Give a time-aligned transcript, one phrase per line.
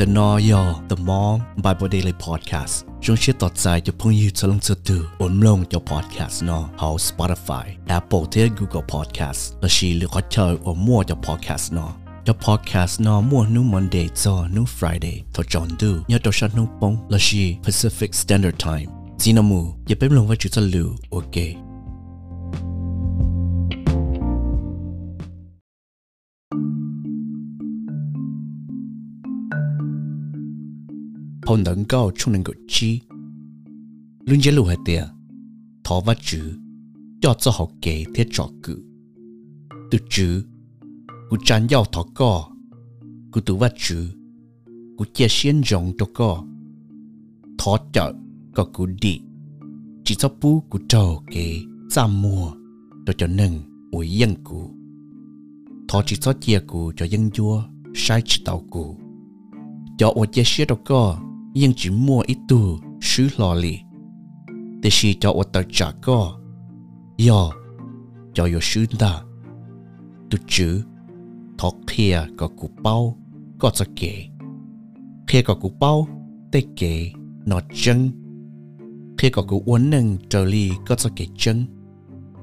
[0.00, 2.74] The No Yo The Mom Bible Daily Podcast
[3.04, 7.66] 中些ต่อใจจะพุ่งยืดจะลงจะดูอุ่นลงจะ podcast เนาะเขา Spotify
[7.98, 11.92] Apple ที่ Google Podcast และชีหรือเขาเจอว่ามั่วจะ podcast เนาะ
[12.26, 18.88] จะ podcast เนาะมั่วนู้ Monday จอนู้ Friday ทอจอนดูเนี่ยตัวฉันนู้ปงและชี Pacific Standard Time
[19.22, 21.36] จีนามูอย่าเป็นลงว่าจุดจะรู้โอเค
[31.46, 33.00] hồn đấng cao chung nâng gọi chi
[34.26, 35.04] luôn chế lù hệ tìa?
[35.84, 36.52] Thọ vắt chữ
[37.20, 38.82] cho cho họ kể thiết trọ cự
[39.90, 40.44] từ chữ
[41.30, 42.48] cú chán giao thọ co
[43.32, 44.08] cú tu vắt chữ
[44.98, 46.44] cú chia xiên rộng cho co
[47.58, 48.12] thọ chợ
[48.54, 49.20] có cú đi
[50.04, 52.52] chỉ cho bú cú trâu kể ra mùa,
[53.06, 53.60] cho cho nâng
[53.92, 54.70] ủi dân cú
[55.88, 57.62] thọ chỉ cho chia cú cho dân chua
[57.94, 58.96] sai chỉ tàu cú
[59.98, 61.20] cho ô chia xiên cho co
[61.54, 63.78] nhưng chỉ mua ít tù sứ lò lì.
[64.82, 66.40] Để xì cho ô tờ trả co.
[67.28, 67.52] Yo,
[68.34, 69.22] cho yo sứ ta.
[70.30, 70.82] Tu chữ
[71.58, 73.18] thọc kia có cụ bao,
[73.58, 74.26] có cho kể.
[75.26, 76.08] Kia có cụ bao,
[76.52, 77.12] tê kể,
[77.46, 78.10] nó chân.
[79.18, 81.64] Kia có cụ uốn nâng trở lì có cho kể chân.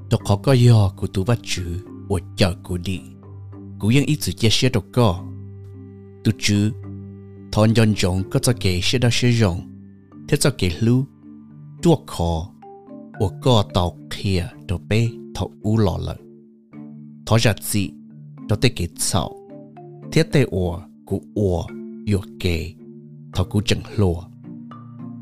[0.10, 1.64] Tôi khó có yo, cụ tu vắt chữ
[2.10, 3.00] ô chờ cụ đi.
[3.80, 5.24] Cụ yên ít sự chia sẻ đâu có
[6.24, 6.72] tu chữ
[7.52, 9.60] thon yon jong có cho kể sẽ đó sẽ rong
[10.28, 11.06] thế cho kể lưu
[11.82, 12.50] chua khó
[13.20, 16.16] của có tàu kia đồ bê thọ u lọ lợ
[17.26, 17.90] thọ ra gì
[18.50, 19.32] đó tê kể chào
[20.12, 21.64] thế tê ủa của ủa
[22.12, 22.74] yu kể
[23.34, 24.24] thọ cú chẳng lùa.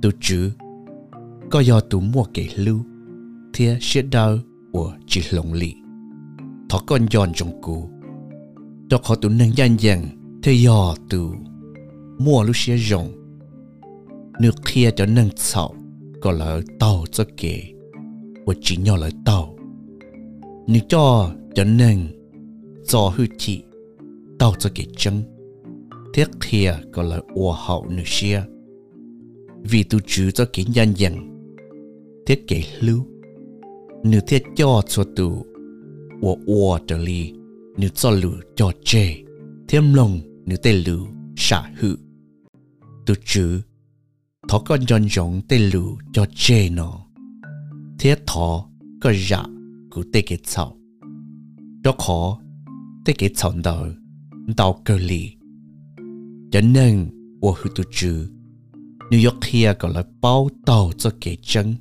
[0.01, 0.51] Tu chứ
[1.51, 2.79] có do tu mua kể lưu,
[3.53, 4.37] thế sẽ đau
[4.71, 5.73] ủa chỉ lồng lì
[6.69, 7.89] thọ con yon trong cú
[8.89, 10.05] đó khó tu nâng yan yang
[10.43, 11.35] thế do tu
[12.19, 13.07] mua lúc xe rồng,
[14.39, 15.69] nước kia cho nâng sọ
[16.21, 17.63] có lỡ tàu cho kể,
[18.45, 19.55] và chỉ nhỏ lỡ tàu.
[20.67, 22.07] Nước cho cho nâng,
[22.87, 23.63] cho hư chị
[24.39, 25.21] tàu cho kể chân
[26.13, 28.43] thiết kia có lỡ ua hậu nước xe
[29.63, 31.15] vì tu chú cho kể nhanh dần
[32.25, 33.05] thiết kể lưu
[34.03, 35.45] nước thiết cho cho tu
[36.21, 37.33] ua ua trở li
[37.77, 39.15] nước cho lử cho chê
[39.67, 40.99] thêm lòng, nước tê lử
[41.35, 41.95] xả hữu
[43.09, 43.61] tu chữ
[44.49, 47.05] thọ con dọn dọn tê lù cho chê nó
[47.99, 48.65] thế thọ
[49.01, 49.43] có dạ
[49.91, 50.75] của tê cái 草
[51.83, 52.39] đó khó
[53.05, 53.87] tê cái 草 đầu
[54.57, 55.31] đầu cơ lì.
[56.51, 57.09] Cho nên
[57.41, 58.29] tôi hữu tu chữ
[59.09, 61.75] New York kia gọi là bao tàu cho cái chân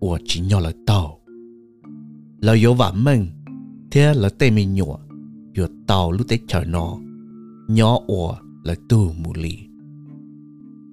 [0.00, 1.20] tôi chỉ nhỏ là tàu.
[2.40, 3.26] Là yếu vả mình,
[3.90, 4.98] thế là tê mình nhỏ
[5.54, 6.98] yếu tàu lúc tê chờ nó
[7.68, 9.65] nhỏ tôi là tu mù lì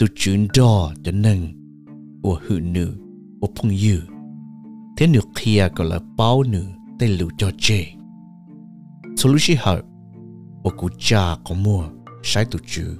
[0.03, 1.47] tôi chuyển đo cho nên
[2.21, 2.93] của hữu nữ,
[3.41, 4.01] của phong dư.
[4.97, 6.65] Thế nước kia gọi là bao nữ
[6.99, 7.85] tên lưu cho chê.
[9.17, 9.81] Số lúc sĩ hợp,
[10.63, 11.83] của cụ cha có mua
[12.23, 12.97] sai tụ chữ.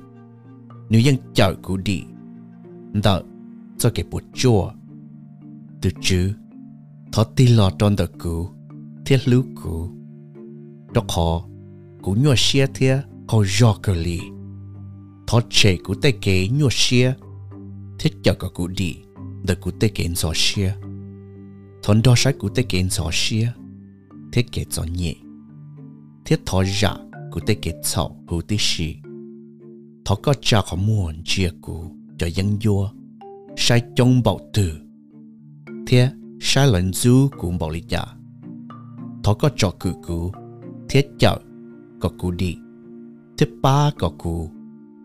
[0.89, 2.01] Nếu dân chợ cụ đi
[3.03, 3.23] đợi
[3.77, 4.71] cho cái bộ chua.
[5.81, 6.33] Tụ chữ,
[7.11, 8.49] thọ tì lọ tròn đời cụ,
[9.05, 9.89] thiết lưu cụ.
[10.93, 11.45] Đó khó
[12.01, 12.97] cụ nhua xe thiết
[13.27, 14.19] khó do cơ lì
[15.27, 17.13] thọ chế của tay kế nhua xia.
[17.99, 18.95] Thiết cho cả cụ đi
[19.43, 20.73] để cụ tay kế gió xia.
[21.83, 23.51] Thon đo sai cụ tay kế gió xia.
[24.31, 25.15] Thiết kế gió nhẹ.
[26.25, 26.97] Thiết thọ dạ
[27.31, 28.95] cụ tay kế chậu hữu tí xì.
[30.05, 32.89] Thọ có cha khó muôn chia cụ cho dân vua
[33.57, 34.77] sai trong bảo tử.
[35.87, 38.05] Thiết sai lần du cũng bảo lý giả.
[39.23, 40.31] Thọ có cho cụ cụ.
[40.89, 41.39] Thiết chợ
[42.01, 42.55] có cụ đi.
[43.37, 44.49] Thiết ba có cụ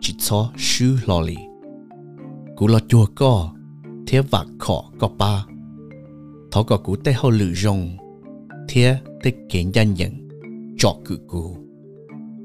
[0.01, 1.37] chỉ cho sư lò lì.
[2.57, 3.53] Cú lo chùa co
[4.07, 5.47] thế vạc khó có ba.
[6.51, 7.97] Thọ có cú tê hậu lự rong
[8.69, 10.29] thế tê kiến nhân nhận,
[10.79, 11.57] cho cự cú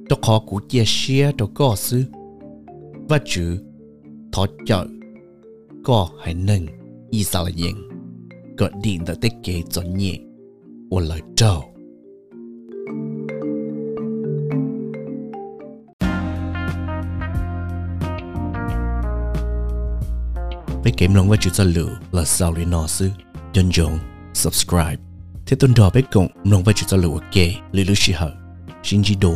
[0.10, 2.04] đó khó cú chia sẻ đó có sư
[3.10, 3.60] và chữ
[4.32, 4.88] thọ chợ
[5.84, 6.66] có hay nâng,
[7.10, 7.74] y sao là nhận.
[8.58, 10.20] Có điện đã tê kế cho nhẹ
[10.90, 11.73] ô lời trâu
[20.84, 23.12] với kiểm lòng với chữ cho lửa là sao để nó sư
[23.54, 24.00] dân dòng,
[24.34, 24.96] subscribe.
[25.46, 27.36] Thế tuần đó biết cộng lòng với chữ cho lửa ok
[27.72, 28.32] lý lưu sĩ hở.
[28.84, 29.36] Xin chỉ đồ